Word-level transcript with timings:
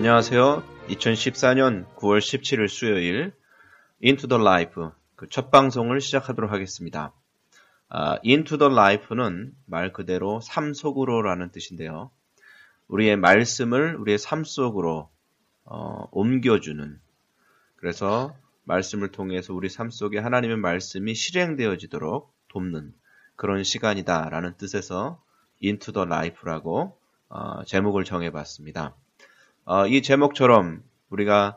안녕하세요. 0.00 0.62
2014년 0.88 1.84
9월 1.96 2.20
17일 2.20 2.68
수요일 2.68 3.34
Into 4.02 4.30
the 4.30 4.40
Life 4.42 4.82
그 5.14 5.28
첫 5.28 5.50
방송을 5.50 6.00
시작하도록 6.00 6.50
하겠습니다. 6.50 7.12
아, 7.90 8.16
Into 8.24 8.56
the 8.56 8.72
Life는 8.72 9.52
말 9.66 9.92
그대로 9.92 10.40
삶 10.40 10.72
속으로라는 10.72 11.50
뜻인데요. 11.50 12.10
우리의 12.88 13.18
말씀을 13.18 13.96
우리의 13.96 14.16
삶 14.16 14.42
속으로 14.42 15.10
어, 15.64 16.08
옮겨주는 16.12 16.98
그래서 17.76 18.34
말씀을 18.64 19.12
통해서 19.12 19.52
우리 19.52 19.68
삶 19.68 19.90
속에 19.90 20.18
하나님의 20.18 20.56
말씀이 20.56 21.14
실행되어지도록 21.14 22.32
돕는 22.48 22.94
그런 23.36 23.64
시간이다라는 23.64 24.56
뜻에서 24.56 25.22
Into 25.62 25.92
the 25.92 26.06
Life라고 26.06 26.98
어, 27.28 27.64
제목을 27.64 28.04
정해봤습니다. 28.04 28.96
어, 29.64 29.86
이 29.86 30.02
제목처럼 30.02 30.82
우리가 31.10 31.56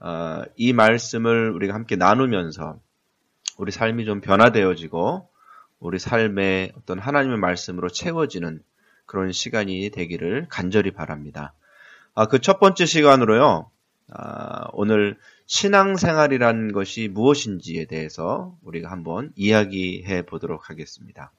어, 0.00 0.42
이 0.56 0.72
말씀을 0.72 1.50
우리가 1.50 1.74
함께 1.74 1.96
나누면서 1.96 2.78
우리 3.58 3.72
삶이 3.72 4.04
좀 4.04 4.20
변화되어지고 4.20 5.28
우리 5.78 5.98
삶의 5.98 6.72
어떤 6.76 6.98
하나님의 6.98 7.38
말씀으로 7.38 7.88
채워지는 7.88 8.62
그런 9.06 9.32
시간이 9.32 9.90
되기를 9.90 10.46
간절히 10.48 10.90
바랍니다. 10.90 11.54
아, 12.14 12.26
그 12.26 12.38
첫 12.38 12.58
번째 12.60 12.86
시간으로요. 12.86 13.70
아, 14.12 14.66
오늘 14.72 15.18
신앙생활이라는 15.46 16.72
것이 16.72 17.08
무엇인지에 17.08 17.86
대해서 17.86 18.56
우리가 18.62 18.90
한번 18.90 19.32
이야기해 19.36 20.22
보도록 20.22 20.70
하겠습니다. 20.70 21.32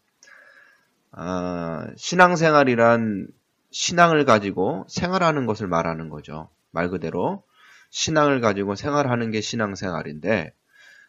아, 1.12 1.88
신앙생활이란 1.96 3.28
신앙을 3.76 4.24
가지고 4.24 4.86
생활하는 4.88 5.46
것을 5.46 5.68
말하는 5.68 6.08
거죠. 6.08 6.48
말 6.72 6.90
그대로 6.90 7.44
신앙을 7.90 8.40
가지고 8.40 8.76
생활하는 8.76 9.32
게 9.32 9.42
신앙생활인데 9.42 10.54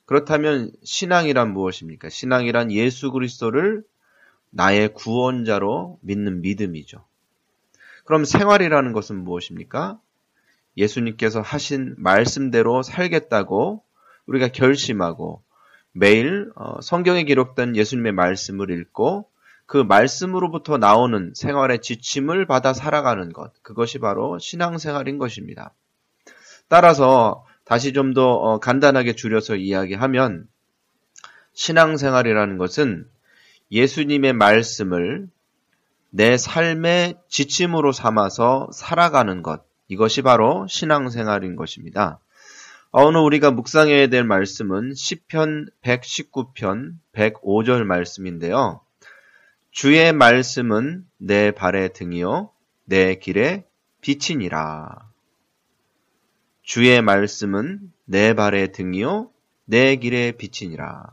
그렇다면 0.05 0.73
신앙이란 0.83 1.53
무엇입니까? 1.53 2.09
신앙이란 2.09 2.73
예수 2.73 3.13
그리스도를 3.13 3.85
나의 4.51 4.95
구원자로 4.95 6.01
믿는 6.03 6.43
믿음이죠. 6.43 7.05
그럼 8.05 8.25
생활이라는 8.25 8.93
것은 8.93 9.17
무엇입니까? 9.17 10.01
예수님께서 10.77 11.43
하신 11.43 11.95
말씀대로 11.99 12.83
살겠다고 12.83 13.85
우리가 14.27 14.49
결심하고 14.49 15.41
매일 15.93 16.51
어, 16.57 16.81
성경에 16.81 17.23
기록된 17.23 17.77
예수님의 17.77 18.11
말씀을 18.11 18.73
읽고 18.73 19.31
그 19.67 19.79
말씀으로부터 19.79 20.79
나오는 20.79 21.33
생활의 21.35 21.81
지침을 21.83 22.47
받아 22.47 22.73
살아가는 22.73 23.33
것, 23.33 23.53
그것이 23.63 23.99
바로 23.99 24.39
신앙생활인 24.39 25.19
것입니다. 25.19 25.75
따라서 26.69 27.45
다시 27.65 27.93
좀더 27.93 28.31
어, 28.31 28.59
간단하게 28.61 29.15
줄여서 29.15 29.57
이야기하면 29.57 30.47
신앙생활이라는 31.53 32.59
것은 32.59 33.09
예수님의 33.73 34.35
말씀을 34.35 35.29
내 36.11 36.37
삶의 36.37 37.17
지침으로 37.29 37.91
삼아서 37.91 38.69
살아가는 38.73 39.43
것, 39.43 39.65
이것이 39.89 40.23
바로 40.23 40.67
신앙생활인 40.69 41.57
것입니다. 41.57 42.21
어, 42.93 43.05
오늘 43.05 43.21
우리가 43.23 43.51
묵상해야 43.51 44.07
될 44.07 44.23
말씀은 44.23 44.95
시편 44.95 45.71
119편 45.83 46.93
105절 47.13 47.83
말씀인데요. 47.83 48.81
주의 49.77 50.11
말씀은 50.11 51.05
내 51.19 51.51
발의 51.51 51.93
등이요 51.93 52.51
내 52.87 53.17
길의 53.17 53.65
빛이니라. 54.01 55.11
주의 56.63 57.03
말씀은 57.03 57.93
내 58.07 58.33
발의 58.33 58.73
등이요 58.73 59.31
내 59.67 59.97
길의 59.97 60.39
빛이니라. 60.39 61.13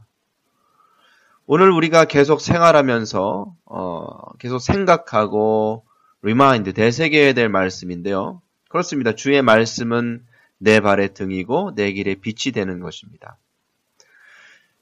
오늘 1.46 1.72
우리가 1.72 2.06
계속 2.06 2.40
생활하면서 2.40 3.54
어, 3.66 4.34
계속 4.38 4.60
생각하고 4.60 5.84
remind 6.22 6.72
되새겨야 6.72 7.34
될 7.34 7.50
말씀인데요. 7.50 8.42
그렇습니다. 8.70 9.14
주의 9.14 9.42
말씀은 9.42 10.26
내 10.58 10.80
발의 10.80 11.16
등이고 11.16 11.76
내 11.76 11.92
길의 11.92 12.22
빛이 12.22 12.54
되는 12.54 12.80
것입니다. 12.80 13.38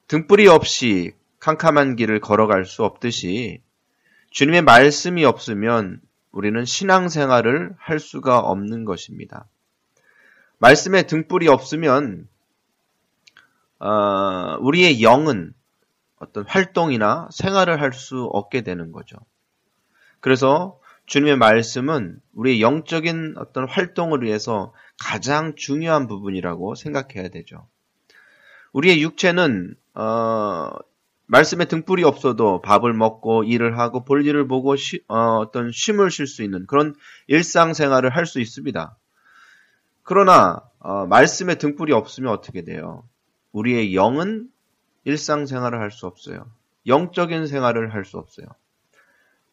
등불이 0.07 0.47
없이 0.49 1.13
캄캄한 1.39 1.95
길을 1.95 2.19
걸어갈 2.19 2.65
수 2.65 2.83
없듯이 2.83 3.63
주님의 4.31 4.61
말씀이 4.61 5.25
없으면 5.25 6.01
우리는 6.31 6.63
신앙생활을 6.63 7.75
할 7.77 7.99
수가 7.99 8.39
없는 8.39 8.85
것입니다. 8.85 9.45
말씀에 10.57 11.03
등불이 11.03 11.47
없으면 11.49 12.27
어, 13.79 14.57
우리의 14.59 15.01
영은 15.01 15.53
어떤 16.17 16.45
활동이나 16.45 17.27
생활을 17.31 17.81
할 17.81 17.93
수 17.93 18.23
없게 18.31 18.61
되는 18.61 18.91
거죠. 18.91 19.17
그래서 20.21 20.79
주님의 21.07 21.35
말씀은 21.37 22.21
우리의 22.33 22.61
영적인 22.61 23.35
어떤 23.37 23.67
활동을 23.67 24.21
위해서 24.21 24.73
가장 24.97 25.55
중요한 25.55 26.07
부분이라고 26.07 26.75
생각해야 26.75 27.29
되죠. 27.29 27.67
우리의 28.71 29.01
육체는 29.01 29.75
어, 29.95 30.69
말씀에 31.31 31.63
등불이 31.63 32.03
없어도 32.03 32.61
밥을 32.61 32.91
먹고 32.91 33.45
일을 33.45 33.79
하고 33.79 34.03
볼일을 34.03 34.49
보고 34.49 34.75
쉬, 34.75 35.01
어, 35.07 35.49
떤 35.51 35.71
쉼을 35.71 36.11
쉴 36.11 36.27
수 36.27 36.43
있는 36.43 36.67
그런 36.67 36.93
일상생활을 37.27 38.09
할 38.09 38.25
수 38.25 38.41
있습니다. 38.41 38.97
그러나 40.03 40.61
어, 40.79 41.05
말씀에 41.05 41.55
등불이 41.55 41.93
없으면 41.93 42.33
어떻게 42.33 42.65
돼요? 42.65 43.07
우리의 43.53 43.95
영은 43.95 44.49
일상생활을 45.05 45.79
할 45.79 45.89
수 45.89 46.05
없어요. 46.05 46.51
영적인 46.85 47.47
생활을 47.47 47.93
할 47.93 48.03
수 48.03 48.17
없어요. 48.17 48.47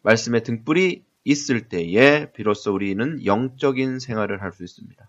말씀에 0.03 0.43
등불이 0.43 1.05
있을 1.23 1.69
때에 1.69 2.33
비로소 2.33 2.75
우리는 2.75 3.25
영적인 3.25 4.01
생활을 4.01 4.43
할 4.43 4.51
수 4.51 4.65
있습니다. 4.65 5.09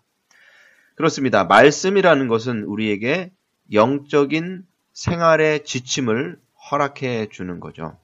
그렇습니다. 0.94 1.46
말씀이라는 1.46 2.28
것은 2.28 2.64
우리에게 2.66 3.32
영적인 3.72 4.68
생활의 4.94 5.64
지침을 5.64 6.38
허락해 6.72 7.30
주는 7.30 7.60
거죠. 7.60 7.98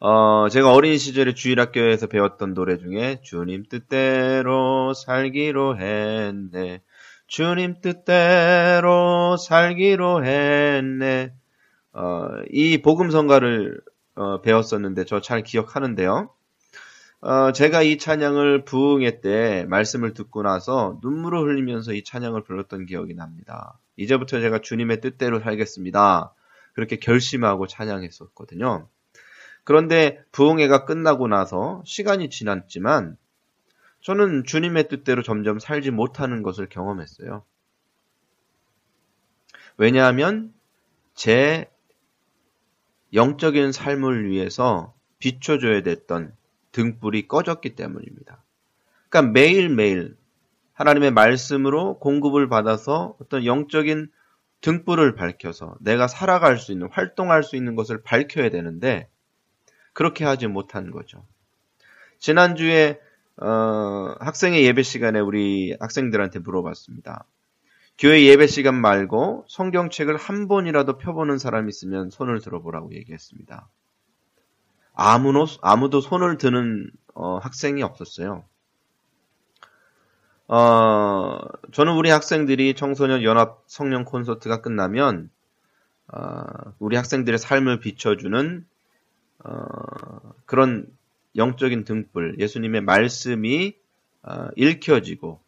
어, 0.00 0.48
제가 0.48 0.72
어린 0.72 0.98
시절에 0.98 1.32
주일학교에서 1.34 2.08
배웠던 2.08 2.54
노래 2.54 2.76
중에 2.78 3.20
주님 3.22 3.64
뜻대로 3.68 4.94
살기로 4.94 5.78
했네. 5.78 6.82
주님 7.28 7.80
뜻대로 7.80 9.36
살기로 9.36 10.24
했네. 10.24 11.32
어, 11.92 12.26
이 12.50 12.82
복음성가를 12.82 13.80
어, 14.14 14.40
배웠었는데 14.42 15.04
저 15.04 15.20
잘 15.20 15.42
기억하는데요. 15.42 16.30
어, 17.20 17.52
제가 17.52 17.82
이 17.82 17.98
찬양을 17.98 18.64
부흥회 18.64 19.20
때 19.20 19.64
말씀을 19.68 20.12
듣고 20.12 20.42
나서 20.42 20.98
눈물을 21.02 21.38
흘리면서 21.38 21.92
이 21.92 22.02
찬양을 22.02 22.42
불렀던 22.42 22.86
기억이 22.86 23.14
납니다. 23.14 23.78
이제부터 23.96 24.40
제가 24.40 24.58
주님의 24.60 25.00
뜻대로 25.00 25.38
살겠습니다. 25.38 26.34
그렇게 26.72 26.96
결심하고 26.96 27.66
찬양했었거든요. 27.66 28.88
그런데 29.64 30.22
부흥회가 30.32 30.84
끝나고 30.84 31.28
나서 31.28 31.82
시간이 31.84 32.30
지났지만 32.30 33.16
저는 34.00 34.44
주님의 34.44 34.88
뜻대로 34.88 35.22
점점 35.22 35.58
살지 35.58 35.92
못하는 35.92 36.42
것을 36.42 36.68
경험했어요. 36.68 37.44
왜냐하면 39.76 40.52
제 41.14 41.70
영적인 43.14 43.72
삶을 43.72 44.28
위해서 44.28 44.94
비춰줘야 45.18 45.82
됐던 45.82 46.34
등불이 46.72 47.28
꺼졌기 47.28 47.76
때문입니다. 47.76 48.42
그러니까 49.08 49.32
매일매일 49.32 50.16
하나님의 50.72 51.12
말씀으로 51.12 51.98
공급을 51.98 52.48
받아서 52.48 53.14
어떤 53.20 53.44
영적인 53.44 54.10
등불을 54.62 55.14
밝혀서 55.14 55.76
내가 55.80 56.08
살아갈 56.08 56.56
수 56.58 56.72
있는, 56.72 56.88
활동할 56.90 57.42
수 57.42 57.56
있는 57.56 57.74
것을 57.74 58.02
밝혀야 58.02 58.50
되는데 58.50 59.08
그렇게 59.92 60.24
하지 60.24 60.46
못한 60.46 60.90
거죠. 60.90 61.24
지난주에 62.18 62.98
어, 63.36 64.14
학생의 64.20 64.64
예배 64.64 64.82
시간에 64.82 65.18
우리 65.18 65.76
학생들한테 65.80 66.38
물어봤습니다. 66.38 67.24
교회 67.98 68.22
예배 68.24 68.46
시간 68.46 68.80
말고 68.80 69.44
성경책을 69.48 70.16
한 70.16 70.48
번이라도 70.48 70.98
펴보는 70.98 71.38
사람 71.38 71.68
있으면 71.68 72.10
손을 72.10 72.40
들어보라고 72.40 72.94
얘기했습니다. 72.94 73.68
아무도, 74.94 75.46
아무도 75.60 76.00
손을 76.00 76.38
드는 76.38 76.90
어, 77.14 77.38
학생이 77.38 77.82
없었어요. 77.82 78.44
어, 80.48 81.38
저는 81.72 81.94
우리 81.94 82.10
학생들이 82.10 82.74
청소년 82.74 83.22
연합 83.22 83.62
성령 83.66 84.04
콘서트가 84.04 84.60
끝나면 84.60 85.30
어, 86.08 86.42
우리 86.78 86.96
학생들의 86.96 87.38
삶을 87.38 87.80
비춰주는 87.80 88.66
어, 89.44 89.50
그런 90.44 90.86
영적인 91.36 91.84
등불, 91.84 92.36
예수님의 92.38 92.82
말씀이 92.82 93.74
어, 94.22 94.48
읽혀지고 94.56 95.40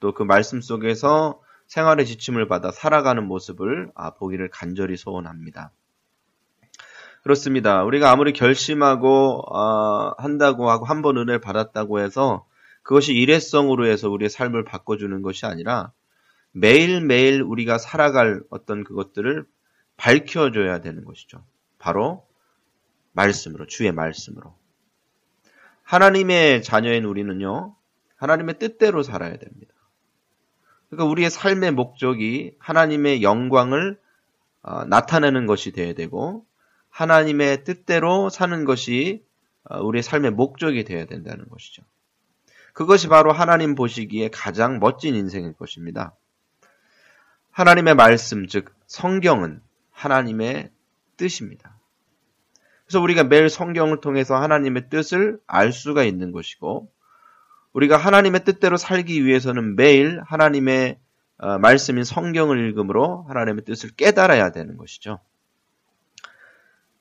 또 0.00 0.12
그 0.12 0.22
말씀 0.24 0.60
속에서 0.60 1.40
생활의 1.68 2.06
지침을 2.06 2.48
받아 2.48 2.70
살아가는 2.70 3.24
모습을 3.26 3.90
아, 3.94 4.10
보기를 4.10 4.50
간절히 4.50 4.96
소원합니다. 4.96 5.70
그렇습니다. 7.22 7.84
우리가 7.84 8.10
아무리 8.10 8.32
결심하고 8.32 9.42
어, 9.54 10.14
한다고 10.18 10.70
하고 10.70 10.84
한 10.86 11.02
번 11.02 11.16
은혜를 11.16 11.40
받았다고 11.40 12.00
해서 12.00 12.44
그것이 12.82 13.14
일회성으로 13.14 13.86
해서 13.86 14.10
우리의 14.10 14.28
삶을 14.28 14.64
바꿔주는 14.64 15.22
것이 15.22 15.46
아니라 15.46 15.92
매일매일 16.52 17.42
우리가 17.42 17.78
살아갈 17.78 18.42
어떤 18.50 18.84
그것들을 18.84 19.46
밝혀줘야 19.96 20.80
되는 20.80 21.04
것이죠. 21.04 21.44
바로 21.78 22.26
말씀으로, 23.12 23.66
주의 23.66 23.90
말씀으로. 23.92 24.54
하나님의 25.82 26.62
자녀인 26.62 27.04
우리는요, 27.04 27.74
하나님의 28.16 28.58
뜻대로 28.58 29.02
살아야 29.02 29.36
됩니다. 29.36 29.74
그러니까 30.88 31.10
우리의 31.10 31.30
삶의 31.30 31.72
목적이 31.72 32.54
하나님의 32.58 33.22
영광을 33.22 34.00
어, 34.62 34.84
나타내는 34.84 35.46
것이 35.46 35.72
되어야 35.72 35.94
되고, 35.94 36.46
하나님의 36.90 37.64
뜻대로 37.64 38.28
사는 38.28 38.64
것이 38.64 39.24
어, 39.64 39.80
우리의 39.82 40.02
삶의 40.02 40.32
목적이 40.32 40.84
되어야 40.84 41.06
된다는 41.06 41.48
것이죠. 41.48 41.82
그것이 42.72 43.08
바로 43.08 43.32
하나님 43.32 43.74
보시기에 43.74 44.30
가장 44.30 44.78
멋진 44.78 45.14
인생일 45.14 45.52
것입니다. 45.54 46.14
하나님의 47.50 47.94
말씀, 47.94 48.46
즉, 48.46 48.74
성경은 48.86 49.60
하나님의 49.90 50.70
뜻입니다. 51.16 51.78
그래서 52.86 53.00
우리가 53.00 53.24
매일 53.24 53.48
성경을 53.48 54.00
통해서 54.00 54.36
하나님의 54.36 54.88
뜻을 54.88 55.38
알 55.46 55.72
수가 55.72 56.04
있는 56.04 56.32
것이고, 56.32 56.90
우리가 57.72 57.96
하나님의 57.96 58.44
뜻대로 58.44 58.76
살기 58.76 59.24
위해서는 59.24 59.76
매일 59.76 60.20
하나님의 60.26 60.98
어, 61.38 61.58
말씀인 61.58 62.04
성경을 62.04 62.70
읽음으로 62.70 63.24
하나님의 63.28 63.64
뜻을 63.64 63.90
깨달아야 63.96 64.52
되는 64.52 64.76
것이죠. 64.76 65.18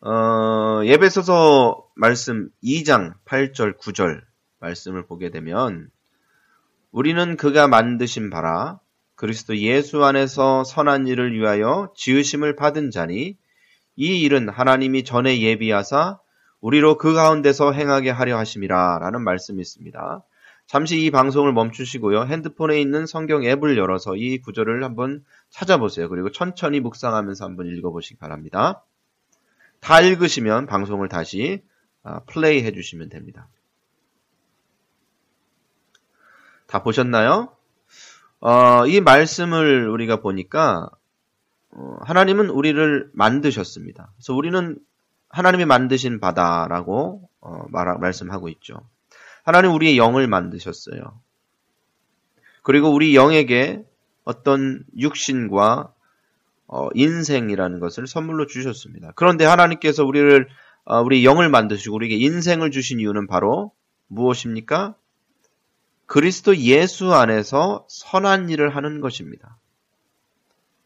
어, 0.02 0.82
예배소서 0.84 1.86
말씀 1.96 2.50
2장 2.64 3.14
8절 3.26 3.78
9절 3.78 4.22
말씀을 4.62 5.06
보게 5.06 5.30
되면 5.30 5.90
우리는 6.92 7.38
그가 7.38 7.68
만드신 7.68 8.30
바라 8.30 8.80
그리스도 9.16 9.58
예수 9.58 10.04
안에서 10.04 10.64
선한 10.64 11.08
일을 11.08 11.34
위하여 11.34 11.92
지으심을 11.96 12.56
받은 12.56 12.92
자니 12.92 13.38
이 13.96 14.22
일은 14.22 14.50
하나님이 14.50 15.04
전에 15.04 15.42
예비하사 15.42 16.20
우리로 16.60 16.98
그 16.98 17.14
가운데서 17.14 17.72
행하게 17.74 18.10
하려 18.10 18.38
하심이라 18.38 19.00
라는 19.00 19.24
말씀이 19.24 19.60
있습니다. 19.60 20.24
잠시 20.68 21.02
이 21.02 21.12
방송을 21.12 21.54
멈추시고요. 21.54 22.26
핸드폰에 22.26 22.80
있는 22.80 23.06
성경 23.06 23.44
앱을 23.44 23.78
열어서 23.78 24.16
이 24.16 24.38
구절을 24.38 24.84
한번 24.84 25.24
찾아보세요. 25.50 26.08
그리고 26.08 26.32
천천히 26.32 26.80
묵상하면서 26.80 27.44
한번 27.44 27.68
읽어보시기 27.68 28.18
바랍니다. 28.18 28.84
다 29.82 30.00
읽으시면 30.00 30.68
방송을 30.68 31.10
다시 31.10 31.62
아, 32.04 32.22
플레이 32.22 32.64
해주시면 32.64 33.10
됩니다. 33.10 33.48
다 36.72 36.84
보셨나요? 36.84 37.50
어, 38.40 38.88
이 38.88 39.02
말씀을 39.02 39.90
우리가 39.90 40.22
보니까 40.22 40.90
어, 41.72 41.98
하나님은 42.04 42.50
우리를 42.50 43.10
만드셨습니다. 43.14 44.10
그래서 44.16 44.34
우리는 44.34 44.78
하나님이 45.28 45.66
만드신 45.66 46.22
바다라고 46.22 47.30
어, 47.42 47.66
말, 47.70 47.98
말씀하고 48.00 48.48
있죠. 48.50 48.88
하나님 49.44 49.72
우리의 49.74 49.98
영을 49.98 50.28
만드셨어요. 50.28 51.20
그리고 52.64 52.90
우리 52.90 53.16
영에게 53.16 53.84
어떤 54.24 54.86
육신과 54.98 55.94
어, 56.68 56.88
인생이라는 56.94 57.82
것을 57.82 58.08
선물로 58.08 58.48
주셨습니다. 58.48 59.12
그런데 59.16 59.44
하나님께서 59.44 60.06
우리를 60.06 60.48
어, 60.86 61.02
우리 61.02 61.26
영을 61.26 61.50
만드시고 61.50 61.96
우리에게 61.96 62.16
인생을 62.16 62.72
주신 62.72 63.02
이유는 63.02 63.28
바로 63.28 63.74
무엇입니까? 64.08 64.96
그리스도 66.12 66.58
예수 66.58 67.14
안에서 67.14 67.86
선한 67.88 68.50
일을 68.50 68.76
하는 68.76 69.00
것입니다. 69.00 69.58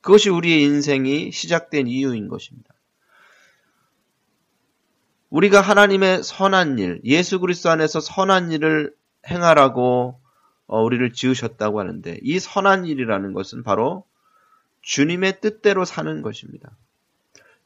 그것이 0.02 0.30
우리의 0.30 0.62
인생이 0.62 1.32
시작된 1.32 1.88
이유인 1.88 2.28
것입니다. 2.28 2.76
우리가 5.32 5.62
하나님의 5.62 6.22
선한 6.22 6.78
일, 6.78 7.02
예수 7.06 7.40
그리스도 7.40 7.72
안에서 7.72 8.02
선한 8.02 8.52
일을 8.52 8.94
행하라고 9.28 10.22
어, 10.68 10.84
우리를 10.84 11.12
지으셨다고 11.12 11.80
하는데 11.80 12.20
이 12.22 12.38
선한 12.38 12.86
일이라는 12.86 13.34
것은 13.34 13.64
바로 13.64 14.06
주님의 14.84 15.42
뜻대로 15.42 15.86
사는 15.86 16.22
것입니다. 16.22 16.70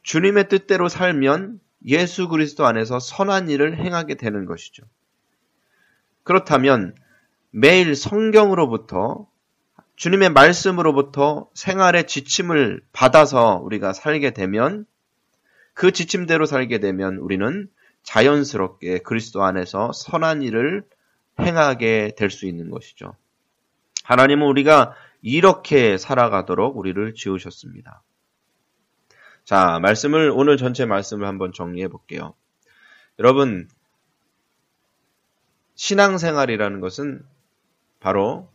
주님의 0.02 0.48
뜻대로 0.48 0.88
살면 0.88 1.60
예수 1.84 2.26
그리스도 2.28 2.64
안에서 2.64 3.00
선한 3.00 3.50
일을 3.50 3.76
행하게 3.76 4.14
되는 4.14 4.46
것이죠. 4.46 4.82
그렇다면 6.22 6.94
매일 7.50 7.96
성경으로부터 7.96 9.26
주님의 9.96 10.30
말씀으로부터 10.30 11.48
생활의 11.54 12.06
지침을 12.06 12.80
받아서 12.92 13.60
우리가 13.62 13.92
살게 13.92 14.30
되면 14.30 14.86
그 15.74 15.92
지침대로 15.92 16.46
살게 16.46 16.78
되면 16.78 17.16
우리는 17.16 17.68
자연스럽게 18.02 19.00
그리스도 19.00 19.42
안에서 19.42 19.92
선한 19.92 20.42
일을 20.42 20.84
행하게 21.38 22.14
될 22.16 22.30
수 22.30 22.46
있는 22.46 22.70
것이죠. 22.70 23.14
하나님은 24.04 24.46
우리가 24.46 24.94
이렇게 25.22 25.98
살아가도록 25.98 26.76
우리를 26.78 27.14
지으셨습니다. 27.14 28.02
자, 29.44 29.78
말씀을, 29.80 30.30
오늘 30.34 30.56
전체 30.56 30.86
말씀을 30.86 31.26
한번 31.26 31.52
정리해 31.52 31.88
볼게요. 31.88 32.34
여러분, 33.18 33.68
신앙생활이라는 35.74 36.80
것은 36.80 37.22
바로 38.00 38.50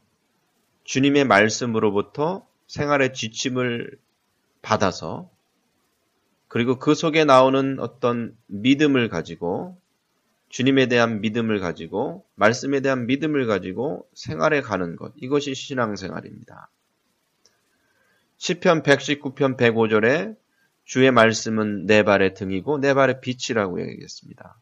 주님의 0.84 1.26
말씀으로부터 1.26 2.46
생활의 2.68 3.14
지침을 3.14 3.98
받아서 4.62 5.30
그리고 6.48 6.80
그 6.80 6.96
속에 6.96 7.26
나오는 7.26 7.80
어떤 7.80 8.36
믿음을 8.48 9.10
가지고 9.10 9.80
주님에 10.50 10.88
대한 10.88 11.22
믿음을 11.22 11.60
가지고 11.60 12.26
말씀에 12.36 12.80
대한 12.82 13.08
믿음을 13.08 13.46
가지고 13.46 14.08
생활에 14.14 14.62
가는 14.62 14.96
것 14.96 15.14
이것이 15.18 15.54
신앙생활입니다. 15.54 16.70
시편 18.38 18.84
119편 18.84 19.58
105절에 19.58 20.36
주의 20.86 21.12
말씀은 21.12 21.86
내 21.86 22.04
발의 22.04 22.36
등이고 22.36 22.78
내 22.78 22.94
발의 22.94 23.22
빛이라고 23.22 23.82
얘기했습니다. 23.82 24.58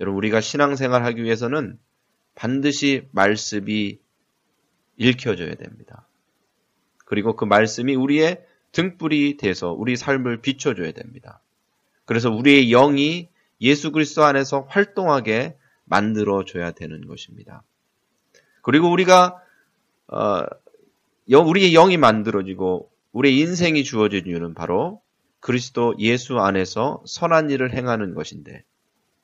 여러분 0.00 0.16
우리가 0.18 0.40
신앙생활 0.40 1.04
하기 1.04 1.22
위해서는 1.22 1.78
반드시 2.34 3.06
말씀이 3.12 3.98
읽혀져야 5.00 5.54
됩니다. 5.54 6.06
그리고 7.06 7.34
그 7.34 7.44
말씀이 7.46 7.94
우리의 7.96 8.44
등불이 8.72 9.38
돼서 9.38 9.72
우리 9.72 9.96
삶을 9.96 10.42
비춰줘야 10.42 10.92
됩니다. 10.92 11.42
그래서 12.04 12.30
우리의 12.30 12.68
영이 12.68 13.28
예수 13.62 13.92
그리스도 13.92 14.24
안에서 14.24 14.66
활동하게 14.68 15.56
만들어 15.84 16.44
줘야 16.44 16.70
되는 16.70 17.06
것입니다. 17.06 17.62
그리고 18.62 18.90
우리가 18.90 19.42
어, 20.08 20.42
우리의 21.28 21.72
영이 21.72 21.96
만들어지고 21.96 22.90
우리의 23.12 23.38
인생이 23.38 23.82
주어진 23.84 24.26
이유는 24.26 24.54
바로 24.54 25.00
그리스도 25.40 25.94
예수 25.98 26.38
안에서 26.38 27.02
선한 27.06 27.50
일을 27.50 27.72
행하는 27.74 28.14
것인데 28.14 28.64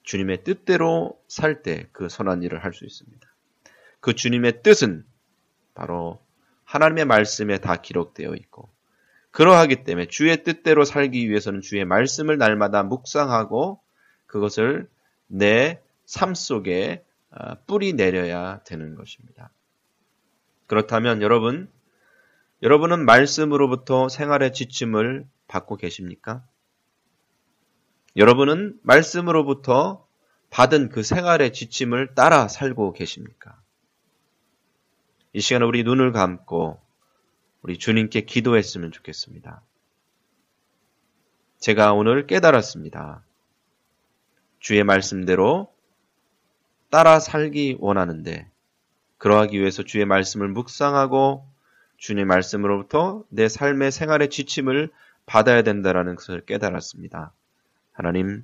주님의 0.03 0.45
뜻대로 0.45 1.21
살 1.29 1.63
때 1.63 1.89
그 1.93 2.09
선한 2.09 2.43
일을 2.43 2.65
할 2.65 2.73
수 2.73 2.85
있습니다. 2.87 3.29
그 4.01 4.15
주님의 4.15 4.63
뜻은 4.63 5.05
바로 5.77 6.19
하나님의 6.65 7.05
말씀에 7.05 7.59
다 7.59 7.77
기록되어 7.77 8.35
있고 8.35 8.69
그러하기 9.31 9.85
때문에 9.85 10.09
주의 10.09 10.43
뜻대로 10.43 10.85
살기 10.85 11.29
위해서는 11.29 11.61
주의 11.61 11.85
말씀을 11.85 12.39
날마다 12.39 12.83
묵상하고 12.83 13.81
그것을 14.27 14.89
내 15.29 15.87
삶 16.07 16.35
속에 16.35 17.05
아, 17.31 17.57
뿌리 17.67 17.93
내려야 17.93 18.63
되는 18.65 18.95
것입니다. 18.95 19.51
그렇다면 20.67 21.21
여러분, 21.21 21.71
여러분은 22.63 23.05
말씀으로부터 23.05 24.09
생활의 24.09 24.53
지침을 24.53 25.27
받고 25.49 25.77
계십니까? 25.77 26.45
여러분은 28.17 28.79
말씀으로부터 28.83 30.07
받은 30.49 30.89
그 30.89 31.03
생활의 31.03 31.53
지침을 31.53 32.15
따라 32.15 32.49
살고 32.49 32.93
계십니까? 32.95 33.61
이 35.37 35.41
시간에 35.43 35.67
우리 35.67 35.83
눈을 35.83 36.13
감고 36.13 36.81
우리 37.61 37.77
주님께 37.77 38.23
기도했으면 38.23 38.91
좋겠습니다. 38.91 39.61
제가 41.59 41.93
오늘 41.93 42.27
깨달았습니다. 42.27 43.23
주의 44.61 44.83
말씀대로 44.83 45.71
따라 46.89 47.21
살기 47.21 47.77
원하는데 47.81 48.51
그러하기 49.19 49.61
위해서 49.61 49.83
주의 49.83 50.07
말씀을 50.07 50.49
묵상하고 50.49 51.47
주님의 51.99 52.25
말씀으로부터 52.25 53.23
내 53.29 53.51
삶의 53.51 53.93
생활의 53.93 54.31
지침을 54.31 54.91
받아야 55.27 55.61
된다라는 55.61 56.15
것을 56.15 56.47
깨달았습니다. 56.47 57.35
하나님, 57.93 58.43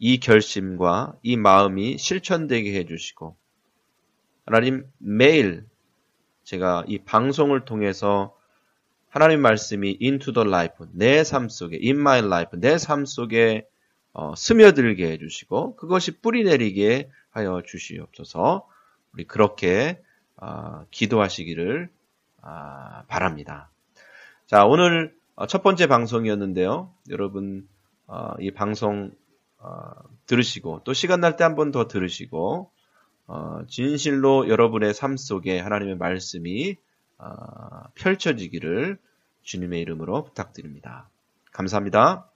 이 0.00 0.18
결심과 0.18 1.14
이 1.22 1.36
마음이 1.36 1.96
실천되게 1.96 2.74
해주시고, 2.74 3.36
하나님, 4.46 4.84
매일 4.98 5.64
제가 6.48 6.84
이 6.88 6.96
방송을 6.96 7.66
통해서 7.66 8.34
하나님 9.10 9.42
말씀이 9.42 9.98
into 10.00 10.32
the 10.32 10.48
life, 10.48 10.86
내 10.94 11.22
삶 11.22 11.50
속에, 11.50 11.78
in 11.82 12.00
my 12.00 12.20
life, 12.20 12.58
내 12.58 12.78
삶 12.78 13.04
속에 13.04 13.66
어, 14.14 14.34
스며들게 14.34 15.10
해주시고, 15.12 15.76
그것이 15.76 16.22
뿌리 16.22 16.44
내리게 16.44 17.10
하여 17.28 17.60
주시옵소서, 17.66 18.66
우리 19.12 19.24
그렇게 19.24 20.00
어, 20.38 20.86
기도하시기를 20.90 21.90
어, 22.40 22.48
바랍니다. 23.08 23.68
자, 24.46 24.64
오늘 24.64 25.14
어, 25.34 25.46
첫 25.46 25.62
번째 25.62 25.86
방송이었는데요. 25.86 26.90
여러분 27.10 27.68
어, 28.06 28.30
이 28.40 28.50
방송 28.52 29.10
어, 29.58 29.90
들으시고 30.24 30.80
또 30.84 30.94
시간 30.94 31.20
날 31.20 31.36
때 31.36 31.44
한 31.44 31.54
번 31.54 31.72
더 31.72 31.88
들으시고 31.88 32.70
진실로 33.68 34.48
여러분의 34.48 34.94
삶 34.94 35.16
속에 35.16 35.58
하나님의 35.60 35.96
말씀이 35.96 36.76
펼쳐지기를 37.94 38.98
주님의 39.42 39.80
이름으로 39.80 40.24
부탁드립니다. 40.24 41.08
감사합니다. 41.52 42.27